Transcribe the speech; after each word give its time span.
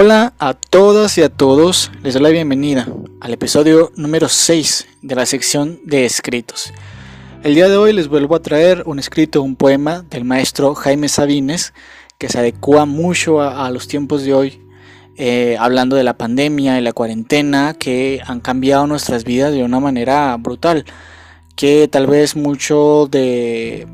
Hola 0.00 0.32
a 0.38 0.54
todas 0.54 1.18
y 1.18 1.22
a 1.22 1.28
todos, 1.28 1.90
les 2.04 2.14
doy 2.14 2.22
la 2.22 2.28
bienvenida 2.28 2.86
al 3.20 3.32
episodio 3.32 3.90
número 3.96 4.28
6 4.28 4.86
de 5.02 5.14
la 5.16 5.26
sección 5.26 5.80
de 5.82 6.04
escritos. 6.04 6.72
El 7.42 7.56
día 7.56 7.68
de 7.68 7.76
hoy 7.78 7.92
les 7.92 8.06
vuelvo 8.06 8.36
a 8.36 8.40
traer 8.40 8.84
un 8.86 9.00
escrito, 9.00 9.42
un 9.42 9.56
poema 9.56 10.04
del 10.08 10.24
maestro 10.24 10.76
Jaime 10.76 11.08
Sabines 11.08 11.74
que 12.16 12.28
se 12.28 12.38
adecua 12.38 12.86
mucho 12.86 13.40
a, 13.40 13.68
los 13.72 13.88
tiempos 13.88 14.22
de 14.22 14.34
hoy, 14.34 14.62
eh, 15.16 15.56
hablando 15.58 15.96
de 15.96 16.04
la 16.04 16.16
pandemia 16.16 16.78
y 16.78 16.80
la 16.80 16.92
cuarentena 16.92 17.74
que 17.74 18.20
han 18.24 18.38
cambiado 18.38 18.86
nuestras 18.86 19.24
vidas 19.24 19.52
de 19.52 19.64
una 19.64 19.80
manera 19.80 20.36
brutal, 20.36 20.84
que 21.56 21.88
tal 21.88 22.06
vez 22.06 22.36
mucho 22.36 23.08
de 23.10 23.88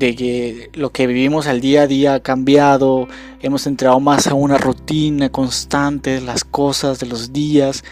de 0.00 0.16
que 0.16 0.70
lo 0.72 0.90
que 0.90 1.06
vivimos 1.06 1.46
al 1.46 1.60
día 1.60 1.82
a 1.82 1.86
día 1.86 2.14
ha 2.14 2.20
cambiado, 2.20 3.06
hemos 3.40 3.66
entrado 3.66 4.00
más 4.00 4.26
a 4.26 4.34
una 4.34 4.58
rutina 4.58 5.30
constante 5.30 6.20
las 6.20 6.44
cosas, 6.44 6.98
de 7.00 7.06
los 7.06 7.32
días, 7.32 7.84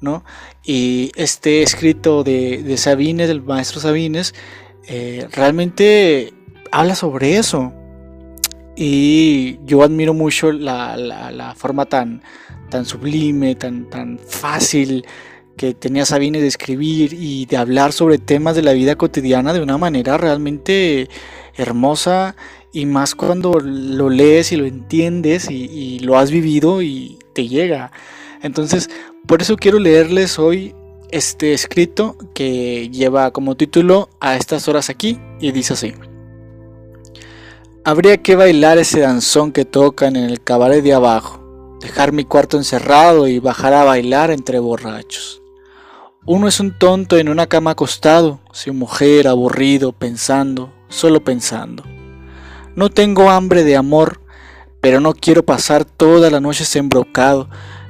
¿no? 0.00 0.24
Y 0.64 1.12
este 1.16 1.62
escrito 1.62 2.24
de, 2.24 2.62
de 2.62 2.76
Sabines, 2.76 3.28
del 3.28 3.42
maestro 3.42 3.80
Sabines, 3.80 4.34
eh, 4.86 5.26
realmente 5.32 6.32
habla 6.70 6.94
sobre 6.94 7.36
eso. 7.36 7.72
Y 8.76 9.58
yo 9.64 9.82
admiro 9.82 10.12
mucho 10.12 10.52
la, 10.52 10.96
la, 10.96 11.54
forma 11.54 11.86
tan, 11.86 12.22
tan 12.68 12.84
sublime, 12.84 13.54
tan, 13.54 13.88
tan 13.88 14.18
fácil 14.18 15.06
que 15.56 15.72
tenía 15.72 16.04
Sabines 16.04 16.42
de 16.42 16.48
escribir 16.48 17.14
y 17.14 17.46
de 17.46 17.56
hablar 17.56 17.92
sobre 17.92 18.18
temas 18.18 18.54
de 18.54 18.62
la 18.62 18.74
vida 18.74 18.96
cotidiana 18.96 19.54
de 19.54 19.62
una 19.62 19.78
manera 19.78 20.18
realmente 20.18 21.08
hermosa 21.54 22.36
y 22.76 22.84
más 22.84 23.14
cuando 23.14 23.58
lo 23.58 24.10
lees 24.10 24.52
y 24.52 24.56
lo 24.56 24.66
entiendes 24.66 25.50
y, 25.50 25.98
lo 26.00 26.18
has 26.18 26.30
vivido 26.30 26.82
y 26.82 27.18
te 27.32 27.48
llega. 27.48 27.90
Entonces, 28.42 28.90
por 29.26 29.40
eso 29.40 29.56
quiero 29.56 29.78
leerles 29.78 30.38
hoy 30.38 30.74
este 31.10 31.54
escrito 31.54 32.18
que 32.34 32.90
lleva 32.90 33.30
como 33.30 33.56
título 33.56 34.10
A 34.20 34.36
estas 34.36 34.68
horas 34.68 34.90
aquí 34.90 35.18
y 35.40 35.52
dice 35.52 35.72
así. 35.72 35.94
Habría 37.82 38.18
que 38.18 38.36
bailar 38.36 38.76
ese 38.76 39.00
danzón 39.00 39.52
que 39.52 39.64
tocan 39.64 40.14
en 40.14 40.24
el 40.24 40.44
cabaret 40.44 40.84
de 40.84 40.92
abajo, 40.92 41.78
dejar 41.80 42.12
mi 42.12 42.24
cuarto 42.24 42.58
encerrado 42.58 43.26
y 43.26 43.38
bajar 43.38 43.72
a 43.72 43.84
bailar 43.84 44.30
entre 44.30 44.58
borrachos. 44.58 45.40
Uno 46.26 46.46
es 46.46 46.60
un 46.60 46.78
tonto 46.78 47.16
en 47.16 47.30
una 47.30 47.46
cama 47.46 47.70
acostado, 47.70 48.38
sin 48.52 48.76
mujer, 48.76 49.28
aburrido, 49.28 49.92
pensando, 49.92 50.74
solo 50.90 51.24
pensando. 51.24 51.95
No 52.76 52.90
tengo 52.90 53.30
hambre 53.30 53.64
de 53.64 53.74
amor, 53.74 54.20
pero 54.82 55.00
no 55.00 55.14
quiero 55.14 55.42
pasar 55.42 55.86
toda 55.86 56.28
la 56.28 56.40
noche 56.40 56.66
sembrocado, 56.66 57.48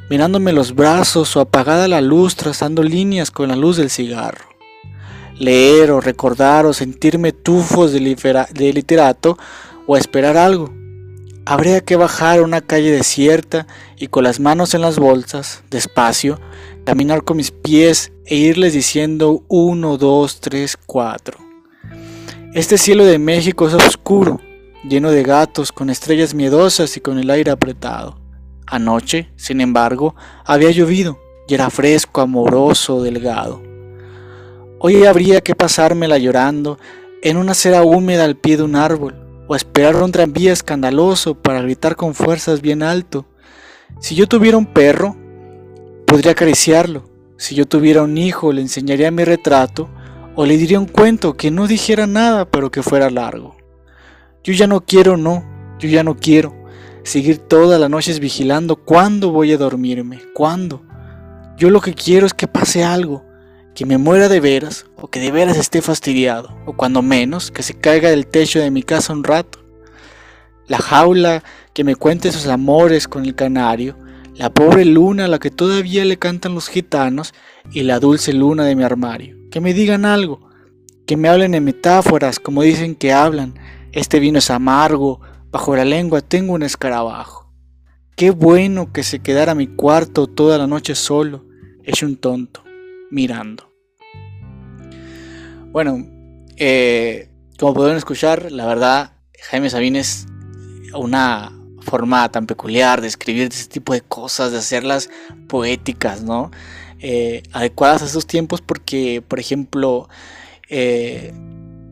mirándome 0.08 0.52
los 0.52 0.76
brazos 0.76 1.36
o 1.36 1.40
apagada 1.40 1.88
la 1.88 2.00
luz 2.00 2.36
trazando 2.36 2.84
líneas 2.84 3.32
con 3.32 3.48
la 3.48 3.56
luz 3.56 3.78
del 3.78 3.90
cigarro. 3.90 4.44
Leer 5.40 5.90
o 5.90 6.00
recordar 6.00 6.66
o 6.66 6.72
sentirme 6.72 7.32
tufos 7.32 7.90
de, 7.90 8.46
de 8.54 8.72
literato 8.72 9.36
o 9.88 9.96
esperar 9.96 10.36
algo. 10.36 10.72
Habría 11.44 11.80
que 11.80 11.96
bajar 11.96 12.38
a 12.38 12.42
una 12.42 12.60
calle 12.60 12.92
desierta 12.92 13.66
y 13.98 14.06
con 14.06 14.22
las 14.22 14.38
manos 14.38 14.72
en 14.74 14.82
las 14.82 15.00
bolsas, 15.00 15.64
despacio, 15.68 16.40
caminar 16.84 17.24
con 17.24 17.38
mis 17.38 17.50
pies 17.50 18.12
e 18.24 18.36
irles 18.36 18.72
diciendo 18.72 19.42
uno, 19.48 19.96
dos, 19.96 20.38
tres, 20.40 20.78
cuatro. 20.86 21.38
Este 22.54 22.78
cielo 22.78 23.04
de 23.04 23.18
México 23.18 23.66
es 23.66 23.74
oscuro, 23.74 24.40
lleno 24.88 25.10
de 25.10 25.22
gatos, 25.22 25.72
con 25.72 25.90
estrellas 25.90 26.34
miedosas 26.34 26.96
y 26.96 27.00
con 27.00 27.18
el 27.18 27.30
aire 27.30 27.50
apretado. 27.50 28.18
Anoche, 28.66 29.30
sin 29.36 29.60
embargo, 29.60 30.14
había 30.44 30.70
llovido 30.70 31.18
y 31.48 31.54
era 31.54 31.70
fresco, 31.70 32.20
amoroso, 32.20 33.02
delgado. 33.02 33.62
Hoy 34.78 35.04
habría 35.04 35.40
que 35.40 35.54
pasármela 35.54 36.18
llorando 36.18 36.78
en 37.22 37.36
una 37.36 37.52
acera 37.52 37.82
húmeda 37.82 38.24
al 38.24 38.36
pie 38.36 38.56
de 38.56 38.62
un 38.62 38.76
árbol, 38.76 39.14
o 39.48 39.54
esperar 39.54 39.96
un 39.96 40.12
tranvía 40.12 40.52
escandaloso 40.52 41.34
para 41.34 41.62
gritar 41.62 41.96
con 41.96 42.14
fuerzas 42.14 42.60
bien 42.60 42.82
alto. 42.82 43.26
Si 44.00 44.14
yo 44.14 44.26
tuviera 44.26 44.56
un 44.56 44.66
perro, 44.66 45.16
podría 46.06 46.32
acariciarlo. 46.32 47.08
Si 47.38 47.54
yo 47.54 47.66
tuviera 47.66 48.02
un 48.02 48.18
hijo, 48.18 48.52
le 48.52 48.62
enseñaría 48.62 49.10
mi 49.10 49.24
retrato 49.24 49.88
o 50.34 50.44
le 50.44 50.56
diría 50.56 50.78
un 50.78 50.86
cuento 50.86 51.36
que 51.36 51.50
no 51.50 51.66
dijera 51.66 52.06
nada 52.06 52.44
pero 52.50 52.70
que 52.70 52.82
fuera 52.82 53.08
largo. 53.10 53.56
Yo 54.46 54.52
ya 54.52 54.68
no 54.68 54.80
quiero, 54.80 55.16
no, 55.16 55.44
yo 55.80 55.88
ya 55.88 56.04
no 56.04 56.16
quiero 56.16 56.54
seguir 57.02 57.38
todas 57.38 57.80
las 57.80 57.90
noches 57.90 58.20
vigilando 58.20 58.76
cuándo 58.76 59.32
voy 59.32 59.50
a 59.50 59.58
dormirme, 59.58 60.20
cuándo. 60.34 60.84
Yo 61.56 61.68
lo 61.68 61.80
que 61.80 61.94
quiero 61.94 62.28
es 62.28 62.32
que 62.32 62.46
pase 62.46 62.84
algo, 62.84 63.24
que 63.74 63.84
me 63.86 63.98
muera 63.98 64.28
de 64.28 64.38
veras 64.38 64.86
o 64.94 65.08
que 65.08 65.18
de 65.18 65.32
veras 65.32 65.56
esté 65.56 65.82
fastidiado, 65.82 66.56
o 66.64 66.74
cuando 66.74 67.02
menos 67.02 67.50
que 67.50 67.64
se 67.64 67.74
caiga 67.74 68.08
del 68.08 68.28
techo 68.28 68.60
de 68.60 68.70
mi 68.70 68.84
casa 68.84 69.12
un 69.12 69.24
rato. 69.24 69.64
La 70.68 70.78
jaula 70.78 71.42
que 71.74 71.82
me 71.82 71.96
cuente 71.96 72.30
sus 72.30 72.46
amores 72.46 73.08
con 73.08 73.24
el 73.24 73.34
canario, 73.34 73.98
la 74.36 74.54
pobre 74.54 74.84
luna 74.84 75.24
a 75.24 75.28
la 75.28 75.40
que 75.40 75.50
todavía 75.50 76.04
le 76.04 76.18
cantan 76.18 76.54
los 76.54 76.68
gitanos 76.68 77.34
y 77.72 77.82
la 77.82 77.98
dulce 77.98 78.32
luna 78.32 78.64
de 78.64 78.76
mi 78.76 78.84
armario 78.84 79.36
que 79.50 79.60
me 79.60 79.74
digan 79.74 80.04
algo, 80.04 80.38
que 81.04 81.16
me 81.16 81.28
hablen 81.28 81.54
en 81.54 81.64
metáforas 81.64 82.38
como 82.38 82.62
dicen 82.62 82.94
que 82.94 83.12
hablan. 83.12 83.54
Este 83.96 84.20
vino 84.20 84.40
es 84.40 84.50
amargo, 84.50 85.22
bajo 85.50 85.74
la 85.74 85.86
lengua 85.86 86.20
tengo 86.20 86.52
un 86.52 86.62
escarabajo. 86.62 87.50
Qué 88.14 88.30
bueno 88.30 88.92
que 88.92 89.02
se 89.02 89.20
quedara 89.20 89.54
mi 89.54 89.68
cuarto 89.68 90.26
toda 90.26 90.58
la 90.58 90.66
noche 90.66 90.94
solo, 90.94 91.46
hecho 91.82 92.04
un 92.04 92.18
tonto, 92.18 92.62
mirando. 93.10 93.72
Bueno, 95.72 96.06
eh, 96.58 97.30
como 97.58 97.72
pueden 97.72 97.96
escuchar, 97.96 98.52
la 98.52 98.66
verdad, 98.66 99.12
Jaime 99.48 99.70
Sabines, 99.70 100.26
una 100.94 101.58
forma 101.80 102.28
tan 102.30 102.46
peculiar 102.46 103.00
de 103.00 103.06
escribir 103.06 103.48
ese 103.50 103.66
tipo 103.66 103.94
de 103.94 104.02
cosas, 104.02 104.52
de 104.52 104.58
hacerlas 104.58 105.08
poéticas, 105.48 106.22
¿no? 106.22 106.50
Eh, 106.98 107.42
adecuadas 107.50 108.02
a 108.02 108.04
esos 108.04 108.26
tiempos 108.26 108.60
porque, 108.60 109.24
por 109.26 109.40
ejemplo, 109.40 110.10
eh, 110.68 111.32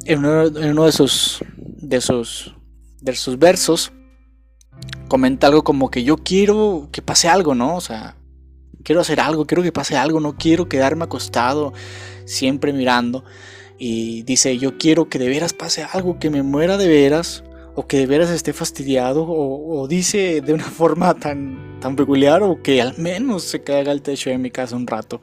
en, 0.06 0.18
uno, 0.18 0.84
de, 0.84 0.92
sus, 0.92 1.42
de, 1.88 2.00
sus, 2.00 2.54
de 3.00 3.14
sus 3.14 3.38
versos 3.38 3.92
comenta 5.08 5.46
algo 5.46 5.62
como 5.62 5.90
que 5.90 6.04
yo 6.04 6.16
quiero 6.16 6.88
que 6.90 7.02
pase 7.02 7.28
algo, 7.28 7.54
¿no? 7.54 7.76
O 7.76 7.80
sea, 7.80 8.16
quiero 8.82 9.00
hacer 9.00 9.20
algo, 9.20 9.46
quiero 9.46 9.62
que 9.62 9.72
pase 9.72 9.96
algo, 9.96 10.20
no 10.20 10.36
quiero 10.36 10.68
quedarme 10.68 11.04
acostado 11.04 11.72
siempre 12.24 12.72
mirando. 12.72 13.24
Y 13.78 14.22
dice, 14.22 14.56
yo 14.58 14.78
quiero 14.78 15.08
que 15.08 15.18
de 15.18 15.28
veras 15.28 15.52
pase 15.52 15.84
algo, 15.92 16.18
que 16.18 16.30
me 16.30 16.42
muera 16.42 16.76
de 16.76 16.88
veras, 16.88 17.44
o 17.74 17.86
que 17.86 17.98
de 17.98 18.06
veras 18.06 18.30
esté 18.30 18.52
fastidiado, 18.52 19.26
o, 19.28 19.86
dice 19.88 20.40
de 20.40 20.54
una 20.54 20.64
forma 20.80 21.14
tan, 21.14 21.80
tan 21.80 21.96
peculiar, 21.96 22.42
o 22.42 22.62
que 22.62 22.80
al 22.80 22.96
menos 22.98 23.42
se 23.42 23.62
caiga 23.62 23.92
el 23.92 24.02
techo 24.02 24.30
de 24.30 24.38
mi 24.38 24.50
casa 24.50 24.76
un 24.76 24.86
rato. 24.86 25.20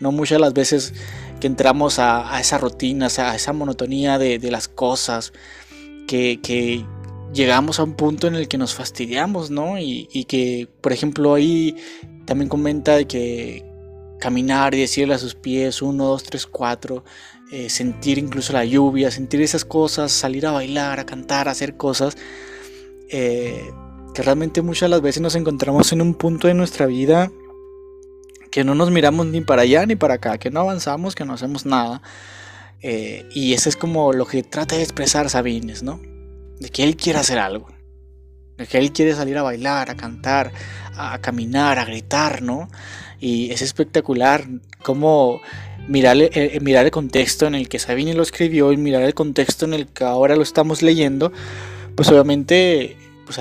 No 0.00 0.12
muchas 0.12 0.40
las 0.40 0.52
veces 0.52 0.92
que 1.40 1.46
entramos 1.46 1.98
a, 1.98 2.40
esa 2.40 2.58
rutina, 2.58 3.08
a 3.16 3.34
esa 3.34 3.52
monotonía 3.52 4.18
de, 4.18 4.38
las 4.50 4.68
cosas, 4.68 5.32
que, 6.06 6.84
llegamos 7.32 7.80
a 7.80 7.82
un 7.82 7.94
punto 7.94 8.28
en 8.28 8.36
el 8.36 8.46
que 8.46 8.58
nos 8.58 8.74
fastidiamos, 8.74 9.50
¿no? 9.50 9.78
Y, 9.78 10.24
que, 10.28 10.68
por 10.80 10.92
ejemplo, 10.92 11.34
ahí 11.34 11.76
también 12.26 12.48
comenta 12.48 13.02
que 13.04 13.64
caminar 14.20 14.74
y 14.74 14.80
decirle 14.80 15.14
a 15.14 15.18
sus 15.18 15.34
pies, 15.34 15.82
uno, 15.82 16.06
dos, 16.06 16.22
tres, 16.22 16.46
cuatro, 16.46 17.04
eh, 17.52 17.68
sentir 17.68 18.18
incluso 18.18 18.52
la 18.52 18.64
lluvia, 18.64 19.10
sentir 19.10 19.42
esas 19.42 19.64
cosas, 19.64 20.12
salir 20.12 20.46
a 20.46 20.52
bailar, 20.52 21.00
a 21.00 21.04
cantar, 21.04 21.48
a 21.48 21.50
hacer 21.50 21.76
cosas, 21.76 22.16
eh, 23.10 23.70
que 24.14 24.22
realmente 24.22 24.62
muchas 24.62 24.88
las 24.88 25.02
veces 25.02 25.20
nos 25.20 25.34
encontramos 25.34 25.92
en 25.92 26.00
un 26.00 26.14
punto 26.14 26.48
de 26.48 26.54
nuestra 26.54 26.86
vida 26.86 27.30
que 28.54 28.62
no 28.62 28.76
nos 28.76 28.92
miramos 28.92 29.26
ni 29.26 29.40
para 29.40 29.62
allá 29.62 29.84
ni 29.84 29.96
para 29.96 30.14
acá, 30.14 30.38
que 30.38 30.48
no 30.48 30.60
avanzamos, 30.60 31.16
que 31.16 31.24
no 31.24 31.32
hacemos 31.34 31.66
nada. 31.66 32.00
Eh, 32.80 33.26
y 33.32 33.54
eso 33.54 33.68
es 33.68 33.76
como 33.76 34.12
lo 34.12 34.26
que 34.26 34.42
trata 34.42 34.76
de 34.76 34.82
expresar 34.82 35.30
Sabines, 35.30 35.82
¿no? 35.82 36.00
De 36.60 36.68
que 36.68 36.84
él 36.84 36.96
quiere 36.96 37.18
hacer 37.18 37.38
algo. 37.38 37.68
De 38.56 38.66
que 38.66 38.78
él 38.78 38.92
quiere 38.92 39.14
salir 39.14 39.38
a 39.38 39.42
bailar, 39.42 39.90
a 39.90 39.96
cantar, 39.96 40.52
a 40.96 41.18
caminar, 41.18 41.78
a 41.78 41.84
gritar, 41.84 42.42
¿no? 42.42 42.68
Y 43.20 43.50
es 43.50 43.62
espectacular 43.62 44.46
cómo 44.82 45.40
mirar, 45.88 46.16
eh, 46.16 46.30
eh, 46.32 46.60
mirar 46.60 46.84
el 46.84 46.90
contexto 46.90 47.46
en 47.46 47.54
el 47.54 47.68
que 47.68 47.78
Sabini 47.78 48.12
lo 48.12 48.22
escribió 48.22 48.70
y 48.72 48.76
mirar 48.76 49.02
el 49.02 49.14
contexto 49.14 49.64
en 49.64 49.74
el 49.74 49.86
que 49.88 50.04
ahora 50.04 50.36
lo 50.36 50.42
estamos 50.42 50.82
leyendo, 50.82 51.32
pues 51.96 52.08
obviamente 52.10 52.96
pues, 53.24 53.38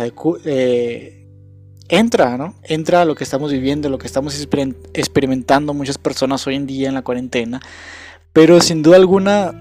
entra, 1.90 2.38
¿no? 2.38 2.56
Entra 2.64 3.02
a 3.02 3.06
lo 3.06 3.16
que 3.16 3.24
estamos 3.24 3.52
viviendo, 3.52 3.90
lo 3.90 3.98
que 3.98 4.08
estamos 4.08 4.40
experimentando 4.94 5.74
muchas 5.74 5.98
personas 5.98 6.46
hoy 6.48 6.56
en 6.56 6.66
día 6.66 6.88
en 6.88 6.96
la 6.96 7.02
cuarentena. 7.02 7.62
Pero 8.34 8.60
sin 8.62 8.82
duda 8.82 8.98
alguna, 8.98 9.54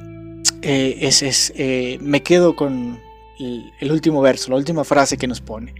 es, 0.62 1.52
me 2.00 2.22
quedo 2.22 2.56
con 2.56 3.00
el 3.38 3.92
último 3.92 4.20
verso, 4.22 4.50
la 4.50 4.56
última 4.56 4.84
frase 4.84 5.16
que 5.18 5.26
nos 5.26 5.40
pone. 5.40 5.74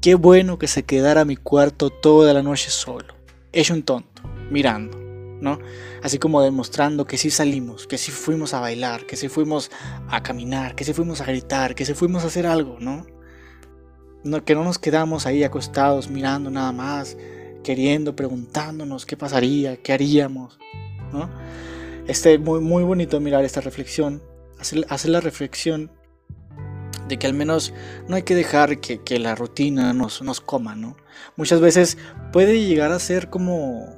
Qué 0.00 0.14
bueno 0.14 0.58
que 0.58 0.68
se 0.68 0.84
quedara 0.84 1.24
mi 1.24 1.36
cuarto 1.36 1.90
toda 1.90 2.32
la 2.32 2.42
noche 2.42 2.70
solo, 2.70 3.14
hecho 3.52 3.74
un 3.74 3.82
tonto, 3.82 4.22
mirando, 4.50 4.96
¿no? 5.40 5.58
Así 6.02 6.18
como 6.18 6.40
demostrando 6.40 7.04
que 7.04 7.18
sí 7.18 7.30
salimos, 7.30 7.86
que 7.86 7.98
sí 7.98 8.10
fuimos 8.10 8.54
a 8.54 8.60
bailar, 8.60 9.04
que 9.04 9.16
sí 9.16 9.28
fuimos 9.28 9.70
a 10.08 10.22
caminar, 10.22 10.74
que 10.74 10.84
sí 10.84 10.94
fuimos 10.94 11.20
a 11.20 11.24
gritar, 11.26 11.74
que 11.74 11.84
sí 11.84 11.92
fuimos 11.92 12.24
a 12.24 12.28
hacer 12.28 12.46
algo, 12.46 12.78
¿no? 12.80 13.04
no 14.24 14.44
que 14.44 14.54
no 14.54 14.64
nos 14.64 14.78
quedamos 14.78 15.26
ahí 15.26 15.44
acostados 15.44 16.10
mirando 16.10 16.50
nada 16.50 16.72
más, 16.72 17.16
queriendo, 17.62 18.16
preguntándonos 18.16 19.06
qué 19.06 19.16
pasaría, 19.16 19.76
qué 19.76 19.92
haríamos, 19.92 20.58
¿no? 21.12 21.28
Este, 22.10 22.38
muy, 22.38 22.58
muy 22.58 22.82
bonito 22.82 23.20
mirar 23.20 23.44
esta 23.44 23.60
reflexión, 23.60 24.20
hacer, 24.58 25.10
la 25.10 25.20
reflexión 25.20 25.92
de 27.06 27.20
que 27.20 27.28
al 27.28 27.34
menos 27.34 27.72
no 28.08 28.16
hay 28.16 28.24
que 28.24 28.34
dejar 28.34 28.80
que, 28.80 29.00
que 29.00 29.20
la 29.20 29.36
rutina 29.36 29.92
nos, 29.92 30.20
nos 30.20 30.40
coma, 30.40 30.74
¿no? 30.74 30.96
Muchas 31.36 31.60
veces 31.60 31.98
puede 32.32 32.66
llegar 32.66 32.90
a 32.90 32.98
ser 32.98 33.30
como 33.30 33.96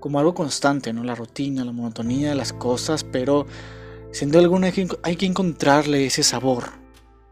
como 0.00 0.18
algo 0.18 0.34
constante, 0.34 0.92
¿no? 0.92 1.04
La 1.04 1.14
rutina, 1.14 1.64
la 1.64 1.70
monotonía 1.70 2.34
las 2.34 2.52
cosas, 2.52 3.04
pero 3.04 3.46
siendo 4.10 4.40
alguna 4.40 4.66
hay 4.66 4.72
que, 4.72 4.88
hay 5.04 5.14
que 5.14 5.26
encontrarle 5.26 6.06
ese 6.06 6.24
sabor, 6.24 6.70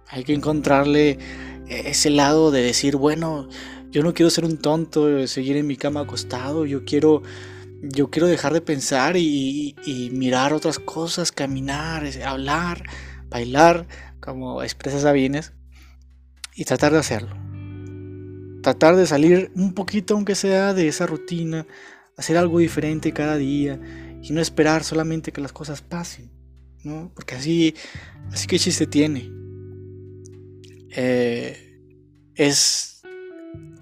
hay 0.07 0.23
que 0.23 0.35
encontrarle 0.35 1.19
ese 1.67 2.11
lado 2.11 2.53
de 2.53 2.63
decir, 2.63 2.95
bueno, 2.95 3.49
yo 3.91 4.05
no 4.05 4.15
quiero 4.15 4.31
ser 4.31 4.45
un 4.45 4.59
tonto, 4.59 5.27
seguir 5.27 5.57
en 5.57 5.67
mi 5.67 5.77
cama 5.77 6.03
acostado, 6.03 6.65
yo 6.65 6.85
quiero, 6.85 7.25
yo 7.83 8.11
quiero 8.11 8.27
dejar 8.29 8.53
de 8.53 8.61
pensar 8.61 9.17
y, 9.17 9.75
mirar 10.13 10.53
otras 10.53 10.79
cosas, 10.79 11.33
caminar, 11.33 12.05
hablar, 12.25 12.85
bailar, 13.29 13.87
como 14.21 14.63
expresa 14.63 15.01
Sabines, 15.01 15.53
y 16.55 16.65
tratar 16.65 16.93
de 16.93 16.99
hacerlo. 16.99 17.37
Tratar 18.63 18.97
de 18.97 19.07
salir 19.07 19.51
un 19.55 19.73
poquito, 19.73 20.15
aunque 20.15 20.35
sea, 20.35 20.75
de 20.75 20.89
esa 20.89 21.07
rutina, 21.07 21.67
hacer 22.17 22.37
algo 22.37 22.59
diferente 22.59 23.13
cada 23.13 23.37
día 23.37 23.81
y 24.23 24.33
no 24.33 24.43
esperar 24.43 24.85
solamente 24.85 25.33
que 25.33 25.41
las 25.41 25.53
cosas 25.53 25.81
pasen, 25.81 26.31
¿no? 26.85 27.11
Porque 27.15 27.37
así, 27.37 27.75
así 28.31 28.47
que 28.47 28.59
chiste 28.59 28.87
tiene. 28.87 29.31
Eh, 30.91 31.81
es, 32.35 33.01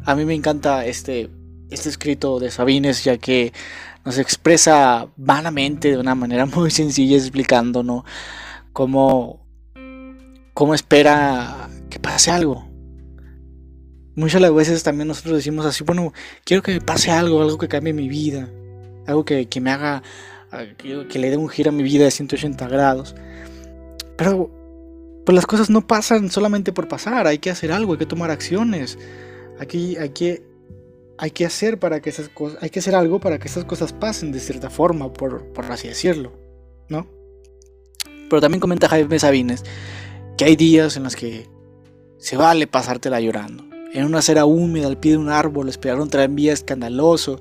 a 0.04 0.14
mí 0.14 0.24
me 0.24 0.34
encanta 0.34 0.86
este, 0.86 1.30
este 1.70 1.88
escrito 1.88 2.38
de 2.40 2.50
Sabines, 2.50 3.04
ya 3.04 3.18
que 3.18 3.52
nos 4.04 4.18
expresa 4.18 5.08
vanamente 5.16 5.90
de 5.90 5.98
una 5.98 6.14
manera 6.14 6.46
muy 6.54 6.70
sencilla 6.70 7.16
explicando, 7.16 7.82
¿no? 7.82 8.04
Cómo, 8.72 9.46
cómo 10.54 10.74
espera 10.74 11.68
que 11.90 11.98
pase 11.98 12.30
algo. 12.30 12.68
Muchas 14.14 14.52
veces 14.52 14.82
también 14.82 15.06
nosotros 15.06 15.36
decimos 15.36 15.64
así, 15.64 15.84
bueno, 15.84 16.12
quiero 16.44 16.62
que 16.62 16.80
pase 16.80 17.10
algo, 17.10 17.40
algo 17.40 17.56
que 17.56 17.68
cambie 17.68 17.92
mi 17.92 18.08
vida, 18.08 18.48
algo 19.06 19.24
que, 19.24 19.46
que 19.46 19.60
me 19.60 19.70
haga, 19.70 20.02
que 20.76 21.18
le 21.18 21.30
dé 21.30 21.36
un 21.36 21.48
giro 21.48 21.70
a 21.70 21.72
mi 21.72 21.84
vida 21.84 22.04
de 22.04 22.10
180 22.10 22.66
grados. 22.66 23.14
Pero 24.16 24.50
pues 25.24 25.36
las 25.36 25.46
cosas 25.46 25.68
no 25.68 25.86
pasan 25.86 26.30
solamente 26.30 26.72
por 26.72 26.88
pasar, 26.88 27.26
hay 27.26 27.36
que 27.38 27.50
hacer 27.50 27.70
algo, 27.70 27.92
hay 27.92 27.98
que 27.98 28.06
tomar 28.06 28.30
acciones. 28.30 28.98
Aquí 29.60 29.96
hay 29.98 30.08
que, 30.08 30.47
hay 31.18 31.30
que 31.30 31.44
hacer 31.44 31.78
para 31.78 32.00
que 32.00 32.10
esas 32.10 32.28
cosas, 32.28 32.62
hay 32.62 32.70
que 32.70 32.78
hacer 32.78 32.94
algo 32.94 33.20
para 33.20 33.38
que 33.38 33.48
esas 33.48 33.64
cosas 33.64 33.92
pasen 33.92 34.32
de 34.32 34.40
cierta 34.40 34.70
forma, 34.70 35.12
por, 35.12 35.44
por 35.52 35.64
así 35.66 35.88
decirlo, 35.88 36.32
¿no? 36.88 37.06
Pero 38.30 38.40
también 38.40 38.60
comenta 38.60 38.88
Jaime 38.88 39.18
Sabines 39.18 39.64
que 40.36 40.44
hay 40.44 40.56
días 40.56 40.96
en 40.96 41.02
los 41.02 41.16
que 41.16 41.48
se 42.18 42.36
vale 42.36 42.66
pasártela 42.66 43.20
llorando 43.20 43.68
en 43.92 44.04
una 44.04 44.18
acera 44.18 44.44
húmeda 44.44 44.86
al 44.86 44.98
pie 44.98 45.12
de 45.12 45.18
un 45.18 45.30
árbol, 45.30 45.68
esperar 45.68 46.00
un 46.00 46.10
tranvía 46.10 46.52
escandaloso 46.52 47.40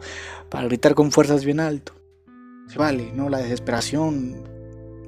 para 0.49 0.67
gritar 0.67 0.95
con 0.95 1.11
fuerzas 1.11 1.43
bien 1.43 1.59
alto. 1.59 1.93
Se 2.67 2.77
vale, 2.77 3.11
¿no? 3.13 3.29
La 3.29 3.39
desesperación 3.39 4.43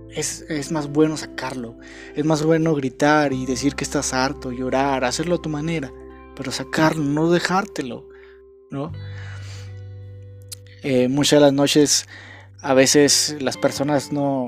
es, 0.10 0.46
es, 0.50 0.72
más 0.72 0.90
bueno 0.90 1.18
sacarlo. 1.18 1.78
Es 2.16 2.26
más 2.26 2.44
bueno 2.44 2.76
gritar 2.76 3.34
y 3.34 3.46
decir 3.46 3.76
que 3.76 3.84
estás 3.84 4.14
harto, 4.14 4.52
llorar, 4.52 5.04
hacerlo 5.04 5.36
a 5.36 5.42
tu 5.42 5.50
manera. 5.50 5.94
Pero 6.36 6.52
sacarlo, 6.52 7.04
no 7.04 7.30
dejártelo, 7.32 8.09
¿no? 8.70 8.92
Eh, 10.84 11.08
muchas 11.08 11.40
de 11.40 11.46
las 11.46 11.54
noches, 11.54 12.08
a 12.62 12.74
veces 12.74 13.36
las 13.40 13.58
personas 13.58 14.12
no... 14.12 14.48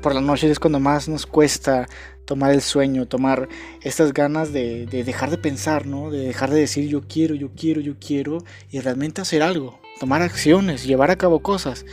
Por 0.00 0.14
las 0.14 0.24
noches 0.24 0.50
es 0.50 0.58
cuando 0.58 0.80
más 0.80 1.08
nos 1.08 1.26
cuesta 1.26 1.86
tomar 2.28 2.52
el 2.52 2.60
sueño, 2.60 3.06
tomar 3.06 3.48
estas 3.82 4.12
ganas 4.12 4.52
de, 4.52 4.86
dejar 4.86 5.30
de 5.30 5.38
pensar, 5.38 5.86
¿no? 5.86 6.10
De 6.10 6.18
dejar 6.18 6.50
de 6.50 6.60
decir 6.60 6.88
yo 6.88 7.02
quiero, 7.08 7.34
yo 7.34 7.50
quiero, 7.56 7.80
yo 7.80 7.94
quiero 7.98 8.44
y 8.70 8.80
realmente 8.80 9.22
hacer 9.22 9.42
algo, 9.42 9.80
tomar 9.98 10.20
acciones, 10.20 10.84
llevar 10.84 11.10
a 11.10 11.16
cabo 11.16 11.40
cosas. 11.40 11.86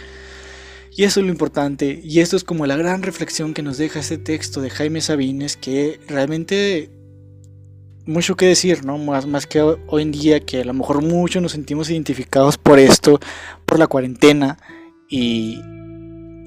Y 0.91 1.03
eso 1.03 1.19
es 1.19 1.25
lo 1.25 1.31
importante 1.31 2.01
y 2.03 2.19
esto 2.19 2.35
es 2.35 2.43
como 2.43 2.65
la 2.65 2.75
gran 2.75 3.03
reflexión 3.03 3.53
que 3.53 3.61
nos 3.61 3.77
deja 3.77 3.99
este 3.99 4.17
texto 4.17 4.61
de 4.61 4.69
Jaime 4.69 5.01
Sabines 5.01 5.57
que 5.57 5.99
realmente 6.07 6.89
mucho 8.05 8.35
que 8.35 8.47
decir, 8.47 8.85
¿no? 8.85 8.97
Más, 8.97 9.25
más 9.25 9.47
que 9.47 9.61
hoy 9.61 10.01
en 10.01 10.11
día 10.11 10.39
que 10.39 10.61
a 10.61 10.65
lo 10.65 10.73
mejor 10.73 11.01
muchos 11.01 11.41
nos 11.41 11.53
sentimos 11.53 11.89
identificados 11.89 12.57
por 12.57 12.79
esto, 12.79 13.19
por 13.65 13.79
la 13.79 13.87
cuarentena 13.87 14.57
y, 15.09 15.59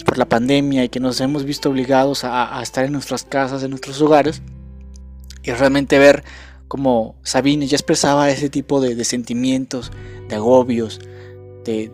por 0.05 0.19
la 0.19 0.26
pandemia 0.26 0.84
y 0.84 0.88
que 0.88 1.00
nos 1.00 1.20
hemos 1.20 1.44
visto 1.44 1.69
obligados 1.69 2.25
a, 2.25 2.60
estar 2.62 2.87
en 2.87 2.93
nuestras 2.93 3.25
casas, 3.25 3.62
en 3.62 3.70
nuestros 3.70 4.00
hogares, 4.00 4.40
y 5.43 5.50
realmente 5.52 5.99
ver 5.99 6.25
como 6.66 7.16
Sabine 7.22 7.66
ya 7.66 7.76
expresaba 7.76 8.31
ese 8.31 8.49
tipo 8.49 8.81
de, 8.81 9.05
sentimientos, 9.05 9.93
de 10.28 10.37
agobios, 10.37 11.00
de, 11.64 11.88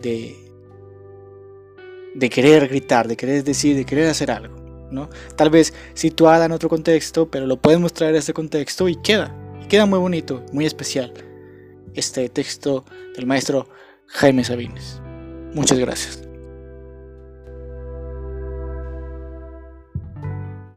de, 2.15 2.29
querer 2.29 2.69
gritar, 2.69 3.07
de 3.07 3.17
querer 3.17 3.43
decir, 3.43 3.75
de 3.75 3.85
querer 3.85 4.09
hacer 4.09 4.31
algo. 4.31 4.55
¿no? 4.91 5.09
Tal 5.35 5.49
vez 5.49 5.73
situada 5.93 6.45
en 6.45 6.53
otro 6.53 6.69
contexto, 6.69 7.29
pero 7.29 7.47
lo 7.47 7.57
podemos 7.57 7.91
traer 7.93 8.15
a 8.15 8.19
este 8.19 8.33
contexto 8.33 8.87
y 8.87 8.95
queda, 8.95 9.35
queda 9.67 9.85
muy 9.85 9.99
bonito, 9.99 10.43
muy 10.51 10.65
especial 10.65 11.13
este 11.93 12.27
texto 12.29 12.85
del 13.15 13.25
maestro 13.25 13.67
Jaime 14.07 14.43
Sabines. 14.43 15.01
Muchas 15.53 15.79
gracias. 15.79 16.24